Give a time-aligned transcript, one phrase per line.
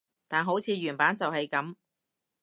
[0.27, 1.75] 但好似原版就係噉